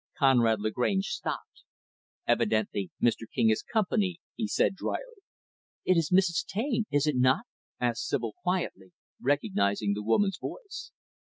[0.17, 1.61] Conrad Lagrange stopped.
[2.25, 3.29] "Evidently, Mr.
[3.31, 5.21] King has company," he said, dryly.
[5.85, 6.43] "It is Mrs.
[6.43, 7.45] Taine, is it not?"
[7.79, 10.89] asked Sibyl, quietly, recognizing the woman's voice.